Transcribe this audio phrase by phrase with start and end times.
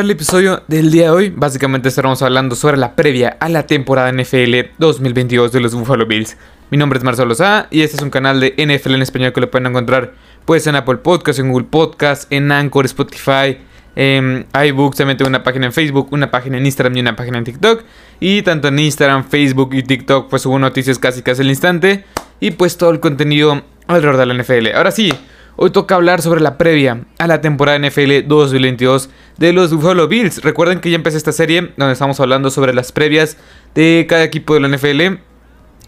[0.00, 4.12] el episodio del día de hoy, básicamente estaremos hablando sobre la previa a la temporada
[4.12, 6.36] NFL 2022 de los Buffalo Bills.
[6.70, 9.40] Mi nombre es Marcelo Sá y este es un canal de NFL en español que
[9.40, 10.12] lo pueden encontrar
[10.44, 13.58] pues en Apple Podcasts, en Google Podcasts, en Anchor, Spotify,
[13.94, 17.38] en iBooks, también tengo una página en Facebook, una página en Instagram y una página
[17.38, 17.82] en TikTok.
[18.20, 22.04] Y tanto en Instagram, Facebook y TikTok pues subo noticias casi casi al instante
[22.38, 24.76] y pues todo el contenido alrededor de la NFL.
[24.76, 25.12] Ahora sí,
[25.58, 30.42] Hoy toca hablar sobre la previa a la temporada NFL 2022 de los Buffalo Bills.
[30.42, 33.38] Recuerden que ya empecé esta serie donde estamos hablando sobre las previas
[33.74, 35.18] de cada equipo de la NFL.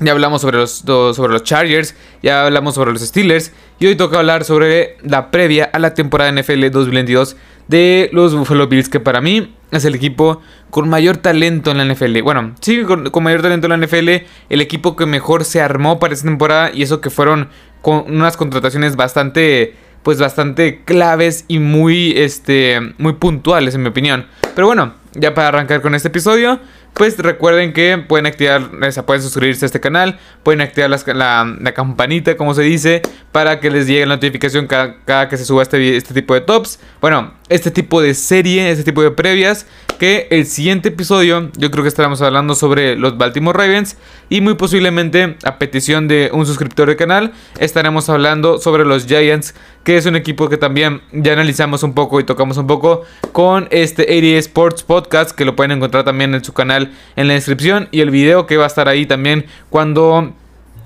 [0.01, 4.19] Ya hablamos sobre los, sobre los Chargers, ya hablamos sobre los Steelers y hoy toca
[4.19, 9.21] hablar sobre la previa a la temporada NFL 2022 de los Buffalo Bills, que para
[9.21, 10.41] mí es el equipo
[10.71, 12.23] con mayor talento en la NFL.
[12.23, 14.09] Bueno, sí, con, con mayor talento en la NFL,
[14.49, 17.51] el equipo que mejor se armó para esta temporada y eso que fueron
[17.83, 24.27] con unas contrataciones bastante pues bastante claves y muy este muy puntuales en mi opinión.
[24.55, 26.61] Pero bueno, ya para arrancar con este episodio,
[26.99, 28.71] pues recuerden que pueden activar,
[29.07, 33.87] pueden suscribirse a este canal, pueden activar la, campanita, como se dice, para que les
[33.87, 36.81] llegue la notificación cada, que se suba este, este tipo de tops.
[37.01, 39.65] Bueno, este tipo de serie, este tipo de previas,
[39.99, 43.97] que el siguiente episodio yo creo que estaremos hablando sobre los Baltimore Ravens
[44.29, 49.55] y muy posiblemente a petición de un suscriptor del canal estaremos hablando sobre los Giants,
[49.85, 53.69] que es un equipo que también ya analizamos un poco y tocamos un poco con
[53.71, 57.89] este 80 Sports Podcast, que lo pueden encontrar también en su canal en la descripción
[57.91, 60.35] y el video que va a estar ahí también cuando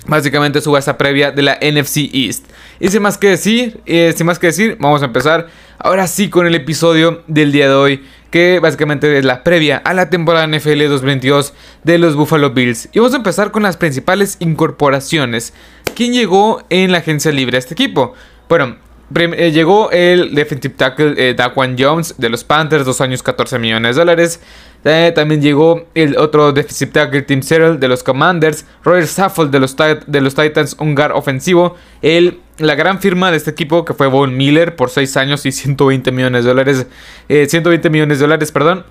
[0.07, 2.47] básicamente suba esa previa de la NFC East.
[2.81, 6.29] Y sin más que decir, eh, sin más que decir, vamos a empezar ahora sí
[6.29, 10.47] con el episodio del día de hoy, que básicamente es la previa a la temporada
[10.47, 12.89] NFL 2022 de los Buffalo Bills.
[12.93, 15.53] Y vamos a empezar con las principales incorporaciones.
[15.95, 18.15] ¿Quién llegó en la agencia libre a este equipo?
[18.49, 18.77] Bueno,
[19.15, 23.97] eh, llegó el defensive tackle eh, Daquan Jones de los Panthers, dos años 14 millones
[23.97, 24.41] de dólares.
[24.85, 29.61] Eh, también llegó el otro defensive tackle Tim Settle de los Commanders, Roger Saffold de
[29.61, 31.77] los, de los Titans, un guard ofensivo.
[32.01, 35.53] El, la gran firma de este equipo que fue Von Miller por 6 años y
[35.53, 36.87] 120 millones de dólares.
[37.29, 38.85] 120 millones de dólares, perdón.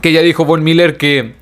[0.00, 1.34] Que ya dijo Von Miller que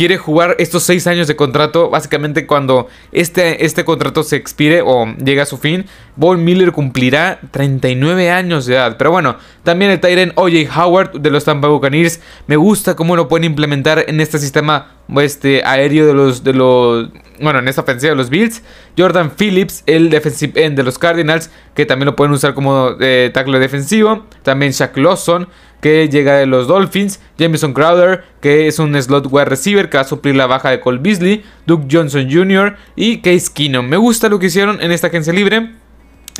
[0.00, 1.90] quiere jugar estos seis años de contrato.
[1.90, 5.84] Básicamente cuando este, este contrato se expire o llegue a su fin,
[6.16, 8.96] Von Miller cumplirá 39 años de edad.
[8.96, 12.22] Pero bueno, también el Tyrant OJ Howard de los Tampa Buccaneers.
[12.46, 17.10] Me gusta cómo lo pueden implementar en este sistema este, aéreo de los, de los...
[17.38, 18.62] Bueno, en esta ofensiva de los Bills.
[18.96, 23.30] Jordan Phillips, el defensive end de los Cardinals, que también lo pueden usar como eh,
[23.34, 24.24] tackle defensivo.
[24.42, 25.46] También Shaq Lawson
[25.80, 30.02] que llega de los Dolphins, Jameson Crowder, que es un slot wide receiver que va
[30.02, 32.76] a suplir la baja de Cole Beasley, Duke Johnson Jr.
[32.96, 33.88] y Case Keenum.
[33.88, 35.70] Me gusta lo que hicieron en esta agencia libre.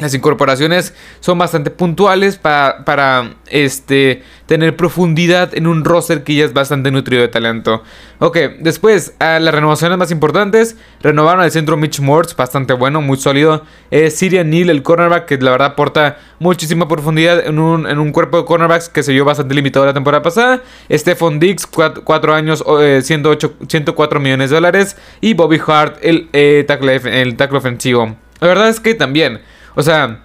[0.01, 6.45] Las incorporaciones son bastante puntuales para, para este, tener profundidad en un roster que ya
[6.45, 7.83] es bastante nutrido de talento.
[8.19, 13.17] Ok, después, a las renovaciones más importantes, renovaron el centro Mitch Morse, bastante bueno, muy
[13.17, 13.65] sólido.
[13.91, 18.13] Eh, Sirian Neal, el cornerback, que la verdad aporta muchísima profundidad en un, en un
[18.13, 20.63] cuerpo de cornerbacks que se vio bastante limitado la temporada pasada.
[20.91, 22.65] Stephon Diggs, 4 años,
[23.03, 24.97] 108, eh, 104 millones de dólares.
[25.21, 26.67] Y Bobby Hart, el, eh,
[27.05, 28.17] el tackle ofensivo.
[28.41, 29.41] La verdad es que también
[29.75, 30.25] o sea,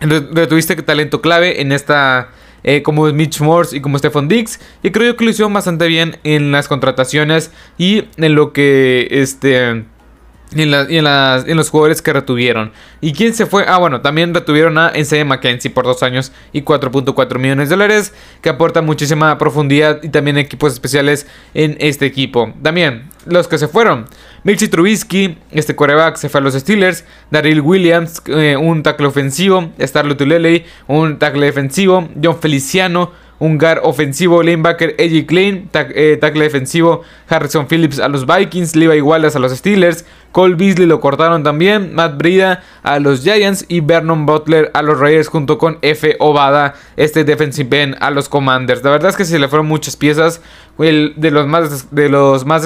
[0.00, 2.30] retuviste talento clave en esta.
[2.64, 4.60] Eh, como Mitch Morse y como Stephon Diggs.
[4.84, 9.84] Y creo que lo hicieron bastante bien en las contrataciones y en lo que este
[10.54, 12.72] y en, en, los jugadores que retuvieron.
[13.00, 13.64] ¿Y quién se fue?
[13.66, 15.24] Ah, bueno, también retuvieron a N.C.
[15.24, 20.38] McKenzie por dos años y 4.4 millones de dólares, que aporta muchísima profundidad y también
[20.38, 22.52] equipos especiales en este equipo.
[22.62, 24.06] También, los que se fueron.
[24.44, 27.04] Mitchie Trubisky, este coreback, se fue a los Steelers.
[27.30, 29.70] Daryl Williams, eh, un tackle ofensivo.
[29.80, 32.08] Starlo Tulele, un tackle defensivo.
[32.22, 38.24] John Feliciano, un guard ofensivo, linebacker Eddie Klein, eh, tackle defensivo Harrison Phillips a los
[38.24, 43.24] Vikings, Levi Wallace a los Steelers, Cole Beasley lo cortaron también, Matt Brida a los
[43.24, 46.14] Giants y Vernon Butler a los Raiders junto con F.
[46.20, 48.84] Obada, este defensive end a los Commanders.
[48.84, 50.40] La verdad es que se le fueron muchas piezas.
[50.78, 52.62] El, de los más de los más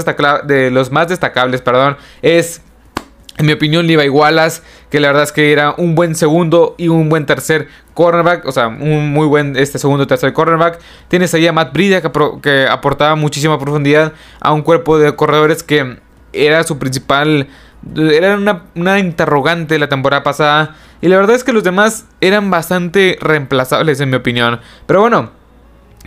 [0.46, 2.60] de los más destacables, perdón, es
[3.38, 6.88] en mi opinión, Levi Wallace, que la verdad es que era un buen segundo y
[6.88, 10.78] un buen tercer cornerback, o sea, un muy buen este segundo y tercer cornerback.
[11.08, 15.98] Tienes ahí a Matt Brida, que, aportaba muchísima profundidad a un cuerpo de corredores que
[16.32, 17.48] era su principal,
[17.94, 20.74] era una, una interrogante la temporada pasada.
[21.02, 24.60] Y la verdad es que los demás eran bastante reemplazables, en mi opinión.
[24.86, 25.30] Pero bueno,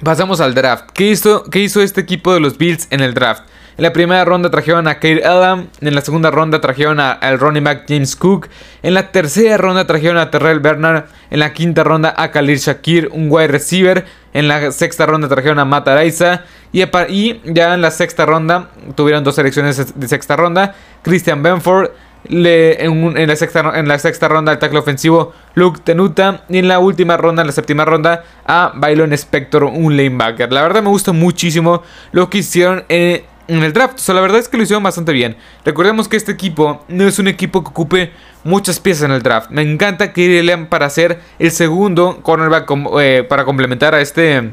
[0.03, 0.89] pasamos al draft.
[0.95, 3.43] ¿Qué hizo, qué hizo este equipo de los Bills en el draft?
[3.79, 5.67] En la primera ronda trajeron a Kate Adam.
[5.79, 8.49] En la segunda ronda trajeron al running back James Cook.
[8.83, 11.05] En la tercera ronda trajeron a Terrell Bernard.
[11.29, 14.03] En la quinta ronda a Khalil Shakir, un wide receiver.
[14.33, 16.43] En la sexta ronda trajeron a Matt Araiza.
[16.73, 20.75] Y, ya en la sexta ronda tuvieron dos selecciones de sexta ronda.
[21.01, 21.91] Christian Benford.
[22.25, 26.79] en, la sexta, en, la sexta, ronda el tackle ofensivo Luke Tenuta y en la
[26.79, 30.51] última ronda, en la séptima ronda a Bylon Spector, un lanebacker.
[30.51, 31.81] La verdad me gusta muchísimo
[32.11, 33.95] lo que hicieron en, en el draft.
[33.95, 35.35] O sea, la verdad es que lo hicieron bastante bien.
[35.65, 38.11] Recordemos que este equipo no es un equipo que ocupe
[38.43, 39.49] muchas piezas en el draft.
[39.49, 44.51] Me encanta que lean para ser el segundo cornerback eh, para complementar a este...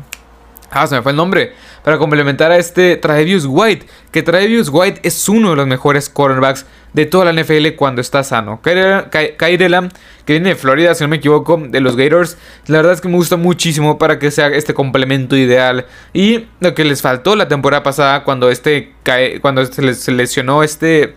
[0.71, 1.53] Ah, se me fue el nombre.
[1.83, 3.87] Para complementar a este Travis White.
[4.11, 8.25] Que Travis White es uno de los mejores cornerbacks de toda la NFL cuando está
[8.25, 8.61] sano.
[8.63, 9.91] Kairelam,
[10.25, 12.39] que viene de Florida, si no me equivoco, de los Gators.
[12.67, 15.87] La verdad es que me gusta muchísimo para que sea este complemento ideal.
[16.13, 18.95] Y lo que les faltó la temporada pasada cuando este
[19.41, 21.15] cuando se les lesionó este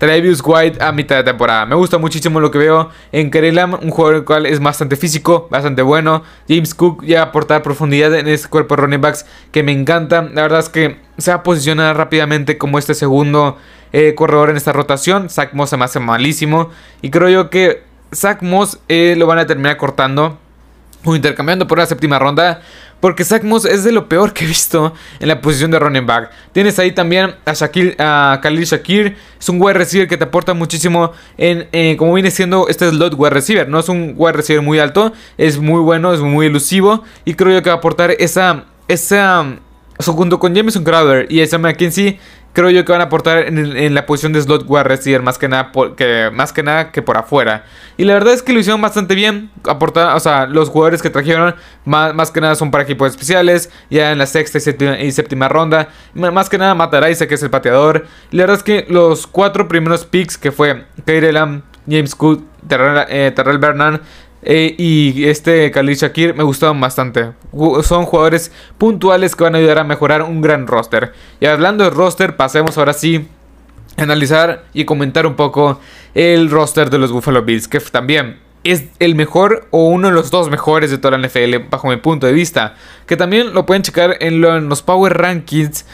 [0.00, 1.66] Travis White a mitad de temporada.
[1.66, 5.46] Me gusta muchísimo lo que veo en Kerelam, un jugador el cual es bastante físico,
[5.50, 6.22] bastante bueno.
[6.48, 10.22] James Cook ya aporta profundidad en este cuerpo de running backs que me encanta.
[10.22, 13.58] La verdad es que se va a posicionar rápidamente como este segundo
[13.92, 15.28] eh, corredor en esta rotación.
[15.28, 16.70] Zach Moss se me hace malísimo.
[17.02, 17.82] Y creo yo que
[18.14, 20.38] Zach Moss eh, lo van a terminar cortando
[21.04, 22.62] o intercambiando por la séptima ronda.
[23.00, 26.06] Porque Zach Moss es de lo peor que he visto en la posición de running
[26.06, 26.30] back.
[26.52, 29.16] Tienes ahí también a, Shaquille, a Khalil Shakir.
[29.38, 33.14] Es un wide receiver que te aporta muchísimo en eh, como viene siendo este slot
[33.16, 33.68] wide receiver.
[33.68, 35.12] No es un wide receiver muy alto.
[35.38, 37.02] Es muy bueno, es muy elusivo.
[37.24, 38.64] Y creo yo que va a aportar esa...
[38.86, 39.46] esa
[39.98, 42.18] junto con Jameson Crowder y Sam McKenzie
[42.52, 45.48] creo yo que van a aportar en, la posición de slot wide receiver más que
[45.48, 47.64] nada que más que nada que por afuera.
[47.96, 51.10] Y la verdad es que lo hicieron bastante bien aportar o sea los jugadores que
[51.10, 51.54] trajeron
[51.84, 56.48] más, que nada son para equipos especiales ya en la sexta y séptima, ronda más
[56.48, 58.06] que nada Mataraisa que es el pateador.
[58.30, 62.44] Y la verdad es que los cuatro primeros picks que fue Kyrie Lam James Cook
[62.68, 64.00] Terrell, eh, Terrell Bernard
[64.42, 67.32] eh, y este Khalil Shakir me gustaron bastante.
[67.82, 71.12] Son jugadores puntuales que van a ayudar a mejorar un gran roster.
[71.40, 73.28] Y hablando de roster, pasemos ahora sí
[73.96, 75.80] a analizar y comentar un poco
[76.14, 80.30] el roster de los Buffalo Bills, que también es el mejor o uno de los
[80.30, 82.74] dos mejores de toda la NFL bajo mi punto de vista.
[83.06, 85.84] Que también lo pueden checar en, los Power Rankings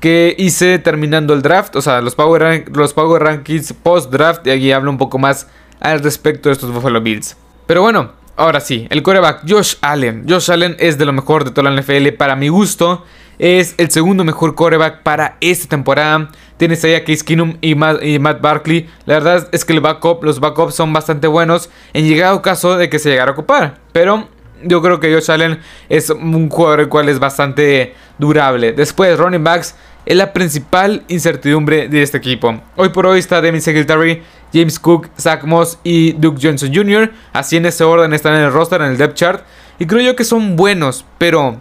[0.00, 1.74] que hice terminando el draft.
[1.76, 4.46] O sea, los Power, los power Rankings post draft.
[4.46, 5.48] Y aquí hablo un poco más
[5.80, 7.36] al respecto de estos Buffalo Bills.
[7.66, 10.24] Pero bueno, ahora sí, el coreback Josh Allen.
[10.28, 13.04] Josh Allen es de lo mejor de toda la NFL para mi gusto.
[13.38, 16.30] Es el segundo mejor coreback para esta temporada.
[16.56, 18.88] Tienes ahí a Case Keenum y Matt, Barkley.
[19.04, 22.88] La verdad es que el backup, los backups son bastante buenos en llegado caso de
[22.88, 23.78] que se llegara a ocupar.
[23.92, 24.28] Pero
[24.62, 25.58] yo creo que Josh Allen
[25.88, 28.72] es un jugador el cual es bastante durable.
[28.72, 29.74] Después, running backs
[30.06, 32.62] es la principal incertidumbre de este equipo.
[32.76, 37.12] Hoy por hoy está Devin Secretary, James Cook, Zach Moss y Duke Johnson Jr.
[37.32, 39.44] Así en ese orden están en el roster, en el depth chart.
[39.78, 41.60] Y creo yo que son buenos, pero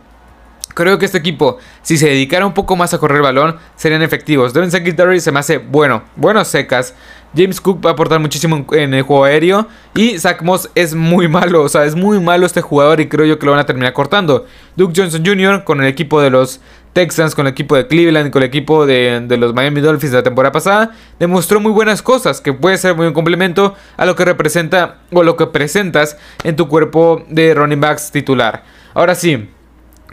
[0.74, 4.02] creo que este equipo, si se dedicara un poco más a correr el balón, serían
[4.02, 4.54] efectivos.
[4.54, 6.94] Devin Secretary se me hace bueno, buenos secas.
[7.36, 9.68] James Cook va a aportar muchísimo en el juego aéreo.
[9.94, 11.64] Y Zach Moss es muy malo.
[11.64, 13.94] O sea, es muy malo este jugador y creo yo que lo van a terminar
[13.94, 14.46] cortando.
[14.76, 15.64] Duke Johnson Jr.
[15.64, 16.62] con el equipo de los
[16.96, 20.24] Texans, con el equipo de Cleveland, con el equipo de, los Miami Dolphins de la
[20.24, 24.24] temporada pasada, demostró muy buenas cosas, que puede ser muy un complemento a lo que
[24.24, 28.64] representa o lo que presentas en tu cuerpo de running backs titular.
[28.94, 29.50] Ahora sí,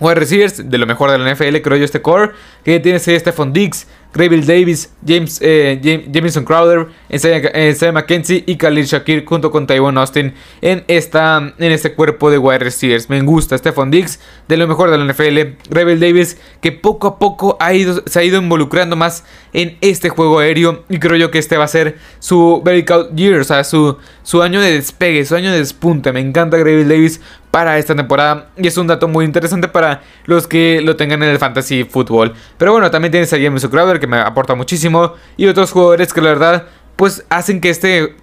[0.00, 2.32] wide receivers de lo mejor de la NFL, creo yo, este core,
[2.64, 9.24] que tiene Stephon Diggs, Graybill Davis, James, eh, Jameson Crowder, Isaiah McKenzie y Khalil Shakir
[9.24, 13.08] junto con Tywon Austin en, esta, en este cuerpo de wide receivers.
[13.08, 15.70] Me gusta Stephon Diggs, de lo mejor de la NFL.
[15.70, 20.10] Graybill Davis, que poco a poco ha ido, se ha ido involucrando más en este
[20.10, 20.84] juego aéreo.
[20.88, 24.42] Y creo yo que este va a ser su breakout year, o sea, su, su
[24.42, 26.12] año de despegue, su año de despunte.
[26.12, 27.20] Me encanta Graybill Davis
[27.52, 28.48] para esta temporada.
[28.56, 32.32] Y es un dato muy interesante para los que lo tengan en el fantasy football.
[32.58, 35.14] Pero bueno, también tienes a James Crowder que me aporta muchísimo.
[35.36, 36.66] Y otros jugadores que la verdad,
[36.96, 38.16] pues hacen que este.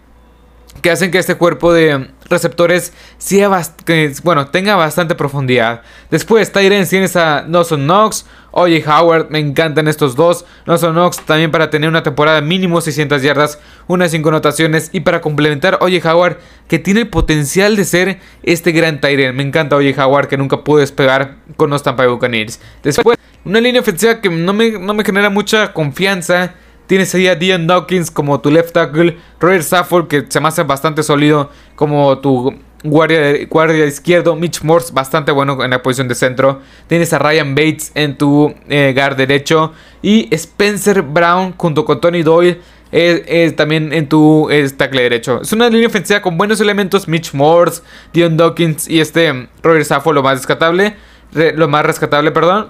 [0.83, 3.49] Que hacen que este cuerpo de receptores sea
[3.85, 5.81] que, bueno, tenga bastante profundidad.
[6.11, 10.45] Después, Tyrens tienes a Nelson Knox, Oye Howard, me encantan estos dos.
[10.65, 15.21] Nelson Knox también para tener una temporada mínimo 600 yardas, unas 5 anotaciones y para
[15.21, 19.35] complementar Oye Howard que tiene el potencial de ser este gran Tyrant.
[19.35, 22.59] Me encanta Oye Howard que nunca pudo despegar con los Tampa Buccaneers.
[22.83, 23.18] Después,
[23.49, 26.53] una línea ofensiva que no me, no me genera mucha confianza.
[26.85, 29.17] Tienes ahí a Dion Dawkins como tu left tackle.
[29.39, 32.53] Roger Safford, que se me hace bastante sólido como tu
[32.83, 36.61] guardia, guardia izquierdo, Mitch Morse, bastante bueno en la posición de centro.
[36.87, 39.73] Tienes a Ryan Bates en tu eh, guard derecho.
[40.01, 42.61] Y Spencer Brown junto con Tony Doyle.
[42.91, 45.41] Es, también en tu tackle derecho.
[45.41, 47.07] Es una línea ofensiva con buenos elementos.
[47.07, 47.81] Mitch Morse,
[48.13, 50.95] Dion Dawkins y este Robert Safo, lo más rescatable.
[51.33, 52.67] lo más rescatable, perdón.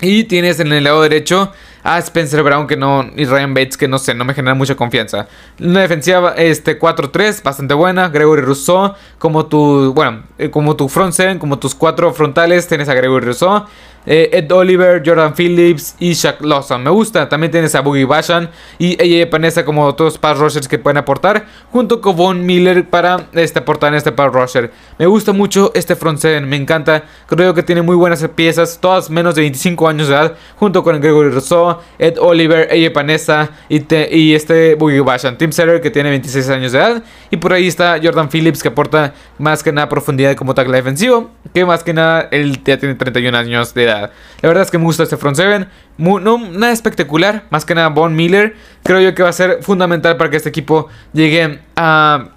[0.00, 3.98] Y tienes en el lado derecho a Spencer Brown no y Ryan Bates que no
[3.98, 5.28] sé, no me genera mucha confianza.
[5.60, 11.14] Una defensiva este 4-3 bastante buena, Gregory Rousseau como tu, bueno, eh, como tu front
[11.38, 13.64] como tus cuatro frontales, tienes a Gregory Rousseau.
[14.06, 16.82] Eh, Ed Oliver, Jordan Phillips y Shaq Lawson.
[16.82, 17.28] Me gusta.
[17.28, 18.48] También tienes a Boogie Bashan
[18.78, 21.46] y AJ Panessa como todos pass rushers que pueden aportar.
[21.72, 24.70] Junto con Von Miller para este, aportar en este pass rusher.
[24.98, 26.48] Me gusta mucho este front seven.
[26.48, 27.04] Me encanta.
[27.26, 28.78] Creo que tiene muy buenas piezas.
[28.80, 30.36] Todas menos de 25 años de edad.
[30.56, 33.82] Junto con Gregory Rousseau, Ed Oliver, AJ Panessa y,
[34.14, 35.36] y este Boogie Bashan.
[35.36, 37.02] Tim Setter que tiene 26 años de edad.
[37.30, 41.30] Y por ahí está Jordan Phillips que aporta más que nada profundidad como tackle defensivo.
[41.52, 43.95] Que más que nada él ya tiene 31 años de edad.
[44.02, 45.68] La verdad es que me gusta este front seven.
[45.98, 48.54] no nada espectacular, más que nada Von Miller.
[48.82, 52.30] Creo yo que va a ser fundamental para que este equipo llegue a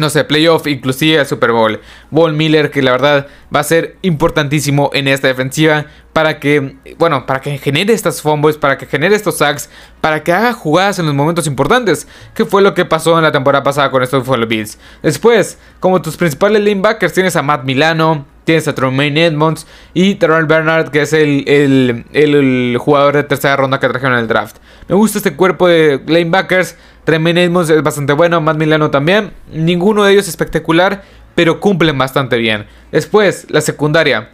[0.00, 1.80] no sé, playoff, inclusive al Super Bowl.
[2.10, 7.26] Von Miller, que la verdad va a ser importantísimo en esta defensiva para que, bueno,
[7.26, 9.68] para que genere estas fumbles, para que genere estos sacks,
[10.00, 13.32] para que haga jugadas en los momentos importantes, que fue lo que pasó en la
[13.32, 14.46] temporada pasada con estos Buffalo.
[15.02, 20.46] Después, como tus principales linebackers, tienes a Matt Milano, Tienes a Tremaine Edmonds y Terrell
[20.46, 24.56] Bernard, que es el, jugador de tercera ronda que trajeron en el draft.
[24.88, 26.76] Me gusta este cuerpo de lanebackers.
[27.04, 29.32] Tremaine Edmonds es bastante bueno, Matt Milano también.
[29.52, 31.02] Ninguno de ellos es espectacular,
[31.34, 32.66] pero cumplen bastante bien.
[32.90, 34.30] Después, la secundaria.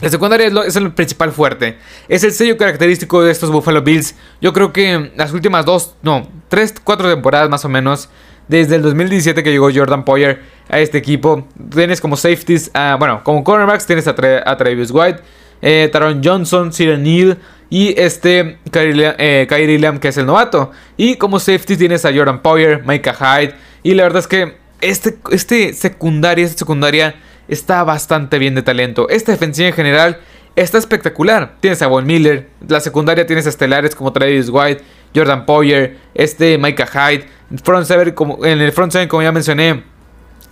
[0.00, 1.78] La secundaria es, es, el principal fuerte.
[2.08, 4.14] Es el sello característico de estos Buffalo Bills.
[4.40, 8.08] Yo creo que las últimas dos, no, tres, cuatro temporadas más o menos
[8.48, 10.42] desde el 2017 que llegó Jordan Poyer
[10.72, 11.46] a este equipo.
[11.70, 15.20] Tienes como safeties, bueno, como cornerbacks tienes a, Travis White,
[15.60, 17.38] eh, Taron Johnson, Cyril Neal
[17.70, 20.72] y este Kyrie, eh, que es el novato.
[20.96, 23.54] Y como safety tienes a Jordan Poyer, Micah Hyde.
[23.82, 27.14] Y la verdad es que este, este secundaria, esta secundaria
[27.48, 29.08] está bastante bien de talento.
[29.10, 30.20] Esta defensiva en general
[30.56, 31.56] está espectacular.
[31.60, 34.82] Tienes a Von Miller, la secundaria tienes a estelares como Travis White,
[35.14, 39.91] Jordan Poyer, este Micah Hyde, en el front seven como ya mencioné,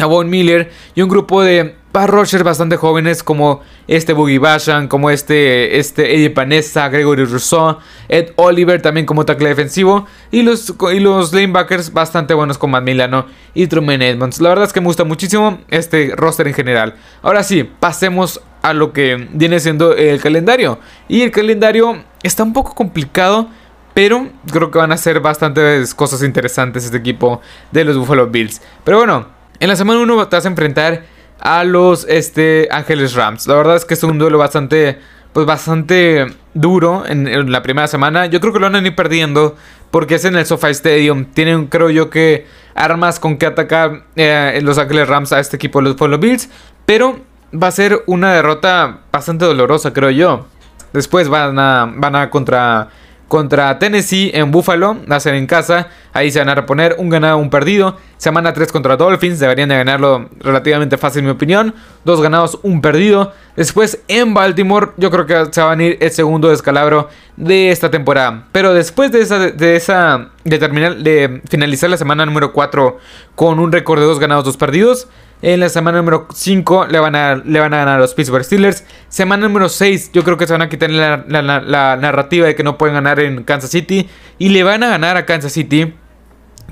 [0.02, 4.88] a Von Miller y un grupo de pass rushers bastante jóvenes como este Boogie Bashan,
[4.88, 7.78] como este, este Eddie Panessa, Gregory Rousseau,
[8.08, 12.84] Ed Oliver también como tackle defensivo y los, y los lanebackers bastante buenos como Matt
[12.84, 14.40] Milano y Truman Edmonds.
[14.40, 16.94] La verdad es que me gusta muchísimo este roster en general.
[17.22, 20.78] Ahora sí, pasemos a lo que viene siendo el calendario.
[21.08, 23.48] Y el calendario está un poco complicado
[23.94, 27.40] pero creo que van a ser bastantes cosas interesantes este equipo
[27.72, 28.62] de los Buffalo Bills.
[28.84, 29.26] Pero bueno,
[29.60, 31.04] en la semana 1 te vas a enfrentar
[31.38, 33.46] a los este, Ángeles Rams.
[33.46, 34.98] La verdad es que es un duelo bastante,
[35.32, 38.26] pues bastante duro en, la primera semana.
[38.26, 39.56] Yo creo que lo van a ir perdiendo
[39.90, 41.26] porque es en el SoFi Stadium.
[41.26, 45.78] Tienen, creo yo, que armas con que atacar eh, los Ángeles Rams a este equipo
[45.80, 46.48] de los Buffalo Bills.
[46.86, 47.20] Pero
[47.52, 50.46] va a ser una derrota bastante dolorosa, creo yo.
[50.94, 52.88] Después van a, van a contra
[53.30, 57.48] contra Tennessee en Buffalo, nacen en casa, ahí se van a reponer un ganado, un
[57.48, 57.96] perdido.
[58.16, 61.72] Semana 3 contra Dolphins, deberían de ganarlo relativamente fácil en mi opinión.
[62.04, 63.32] Dos ganados, un perdido.
[63.54, 67.88] Después en Baltimore, yo creo que se va a venir el segundo descalabro de esta
[67.88, 68.48] temporada.
[68.50, 72.98] Pero después de esa, de esa, de terminar, de finalizar la semana número 4
[73.36, 75.06] con un récord de dos ganados, dos perdidos,
[75.42, 78.44] en la semana número 5 le van, a, le van a ganar a los Pittsburgh
[78.44, 78.84] Steelers.
[79.08, 82.62] Semana número 6 yo creo que se van a quitar la, la, narrativa de que
[82.62, 84.08] no pueden ganar en Kansas City.
[84.38, 85.94] Y le van a ganar a Kansas City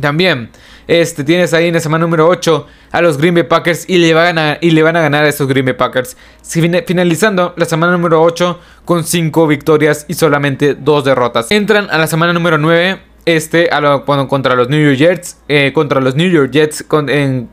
[0.00, 0.50] también.
[0.86, 4.14] Este, tienes ahí en la semana número 8 a los Green Bay Packers y le
[4.14, 6.16] van a, y le van a ganar a esos Green Bay Packers.
[6.42, 11.50] Finalizando la semana número 8 con 5 victorias y solamente 2 derrotas.
[11.50, 16.00] Entran a la semana número 9 este a contra los New York Jets, eh, contra
[16.00, 17.46] los New York Jets en,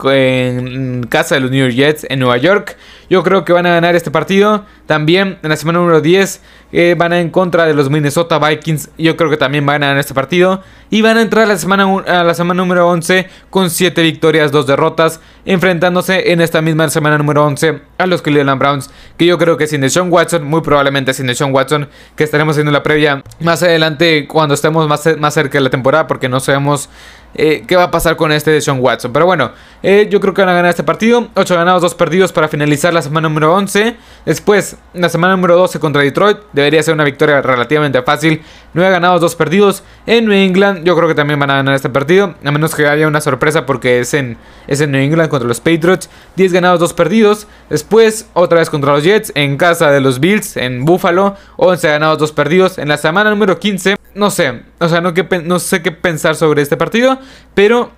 [1.10, 2.78] casa de los New York Jets en Nueva York.
[3.10, 4.66] Yo creo que van a ganar este partido.
[4.86, 8.90] También en la semana número 10 eh, van a en contra de los Minnesota Vikings.
[8.98, 10.62] Yo creo que también van a ganar este partido.
[10.90, 14.52] Y van a entrar a la semana, a la semana número 11 con 7 victorias,
[14.52, 15.20] 2 derrotas.
[15.46, 18.90] Enfrentándose en esta misma semana número 11 a los Cleveland Browns.
[19.18, 22.72] Que yo creo que sin Deshaun Watson, muy probablemente sin Deshaun Watson, que estaremos haciendo
[22.72, 26.08] la previa más adelante cuando estemos más, más cerca de la temporada.
[26.08, 26.90] Porque no sabemos
[27.36, 29.12] eh, qué va a pasar con este de Sean Watson.
[29.12, 29.52] Pero bueno,
[29.84, 31.28] eh, yo creo que van a ganar este partido.
[31.36, 33.96] 8 ganados, 2 perdidos para finalizar la semana número 11.
[34.26, 36.38] Después, la semana número 12 contra Detroit.
[36.54, 38.42] Debería ser una victoria relativamente fácil.
[38.74, 39.84] 9 ganados, 2 perdidos.
[40.06, 42.36] En New England, yo creo que también van a ganar este partido.
[42.44, 44.38] A menos que haya una sorpresa porque es en,
[44.68, 46.10] es en New England contra los Patriots.
[46.38, 47.48] 10 ganados, 2 perdidos.
[47.70, 49.32] Después, otra vez contra los Jets.
[49.36, 51.36] En casa de los Bills, en Buffalo.
[51.58, 52.78] 11 ganados, 2 perdidos.
[52.78, 54.62] En la semana número 15, no sé.
[54.86, 57.20] O sea, no, que, no sé qué pensar sobre este partido.
[57.54, 57.92] Pero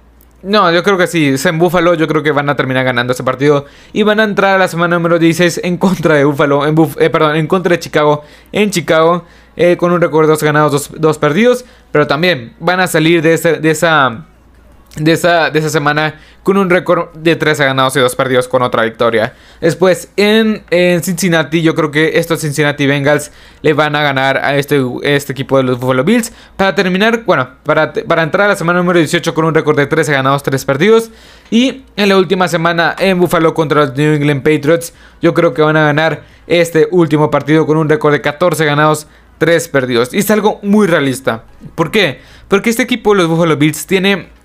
[0.44, 1.36] no, yo creo que sí.
[1.44, 1.94] En Buffalo.
[1.94, 3.66] Yo creo que van a terminar ganando este partido.
[3.94, 6.66] Y van a entrar a la semana número 16 en contra de Buffalo.
[6.66, 8.24] En eh, perdón, en contra de Chicago.
[8.52, 9.26] En Chicago.
[9.56, 11.66] Eh, con un de 2 ganados, 2 perdidos.
[11.92, 14.26] Pero también van a salir de, de esa
[14.98, 18.62] de esa, de esa semana con un récord de 13 ganados y 2 perdidos con
[18.62, 19.34] otra victoria.
[19.62, 20.64] Después en,
[21.02, 25.58] Cincinnati, yo creo que estos Cincinnati Bengals le van a ganar a este, este equipo
[25.58, 26.32] de los Buffalo Bills.
[26.56, 29.88] Para terminar, bueno, para, para entrar a la semana número 18 con un récord de
[29.88, 31.12] 13 ganados, 3 perdidos.
[31.52, 35.62] Y en la última semana en Buffalo contra los New England Patriots, yo creo que
[35.62, 40.14] van a ganar este último partido con un récord de 14 ganados, 3 perdidos.
[40.14, 41.44] Y es algo muy realista.
[41.76, 42.22] ¿Por qué?
[42.48, 44.37] Porque este equipo de los Buffalo Bills tiene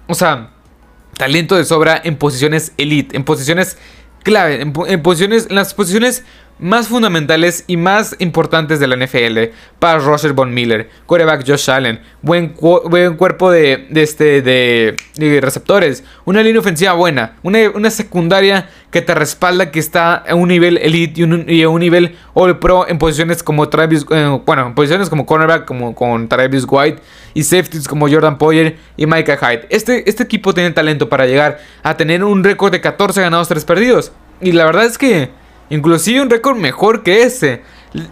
[1.16, 3.76] talento de sobra en posiciones elite, en posiciones
[4.22, 6.24] clave, en, posiciones, en las posiciones
[6.62, 12.00] más fundamentales y más importantes de la NFL para Roger Von Miller, quarterback Josh Allen,
[12.22, 14.96] buen, buen cuerpo de, este, de,
[15.40, 20.78] receptores, una línea ofensiva buena, una, secundaria que te respalda que está a un nivel
[20.78, 25.10] elite y, a un nivel all pro en posiciones como Travis, eh, bueno, en posiciones
[25.10, 27.02] como cornerback como con Travis White
[27.34, 29.66] y safeties como Jordan Poyer y Micah Hyde.
[29.68, 33.64] Este, este equipo tiene talento para llegar a tener un récord de 14 ganados, 3
[33.64, 34.12] perdidos.
[34.40, 37.62] Y la verdad es que Inclusive un récord mejor que ese.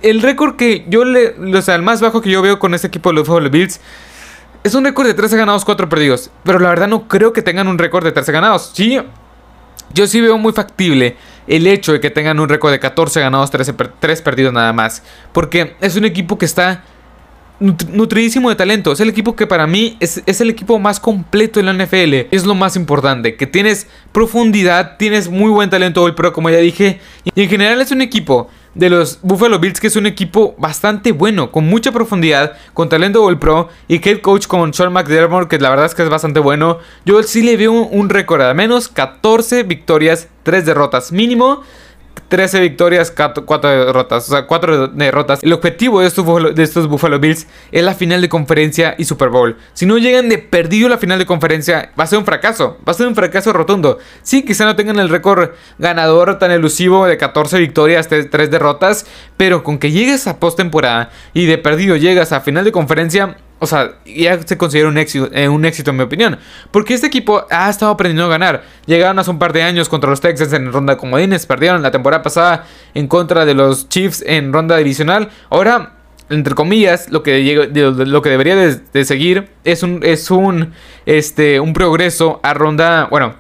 [0.03, 1.35] El récord que yo le...
[1.57, 3.81] O sea, el más bajo que yo veo con este equipo de los Buffalo Bills...
[4.63, 6.31] Es un récord de 13 ganados, 4 perdidos.
[6.45, 8.73] Pero la verdad no creo que tengan un récord de 13 ganados.
[8.75, 8.99] Sí,
[9.95, 11.17] yo sí veo muy factible
[11.47, 15.03] el hecho de que tengan un récord de 14 ganados, 13 3 perdidos nada más.
[15.33, 16.85] Porque es un equipo que está
[17.61, 18.91] nutridísimo de talento.
[18.93, 22.27] Es el equipo que para mí es, el equipo más completo en la NFL.
[22.31, 23.37] Es lo más importante.
[23.37, 27.01] Que tienes profundidad, tienes muy buen talento hoy, pero como ya dije.
[27.35, 31.11] Y en general es un equipo de los Buffalo Bills que es un equipo bastante
[31.11, 35.59] bueno, con mucha profundidad, con talento All Pro y head coach con Sean McDermott, que
[35.59, 36.79] la verdad es que es bastante bueno.
[37.05, 41.63] Yo sí le veo un récord, al menos 14 victorias, 3 derrotas mínimo.
[42.29, 44.29] 13 victorias, 4 derrotas.
[44.29, 45.41] O sea, 4 derrotas.
[45.43, 49.05] El objetivo de estos, Buffalo, de estos Buffalo Bills es la final de conferencia y
[49.05, 49.57] Super Bowl.
[49.73, 52.79] Si no llegan de perdido la final de conferencia, va a ser un fracaso.
[52.87, 53.99] Va a ser un fracaso rotundo.
[54.23, 59.07] Sí, quizá no tengan el récord ganador tan elusivo de 14 victorias, 3 derrotas.
[59.37, 63.67] Pero con que llegues a postemporada y de perdido llegas a final de conferencia, o
[63.67, 66.39] sea, ya se considera un éxito, eh, un éxito en mi opinión.
[66.71, 68.63] Porque este equipo ha estado aprendiendo a ganar.
[68.87, 71.45] Llegaron hace un par de años contra los Texans en ronda de comodines.
[71.47, 75.29] Perdieron la temporada pasada en contra de los Chiefs en ronda divisional.
[75.51, 75.93] Ahora,
[76.31, 80.73] entre comillas, lo que, lo que debería de, seguir es un, es un,
[81.05, 83.35] este, un progreso a ronda, bueno,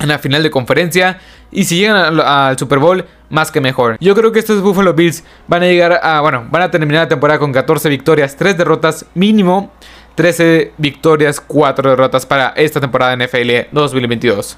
[0.00, 1.18] en la final de conferencia.
[1.50, 3.96] Y si llegan al, Super Bowl, más que mejor.
[4.00, 7.08] Yo creo que estos Buffalo Bills van a llegar a, bueno, van a terminar la
[7.08, 9.70] temporada con 14 victorias, 3 derrotas mínimo.
[10.16, 14.56] 13 victorias, 4 derrotas para esta temporada NFL 2022.